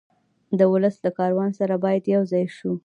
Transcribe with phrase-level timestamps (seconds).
[0.59, 2.71] د ولس له کاروان سره باید یو ځای شو.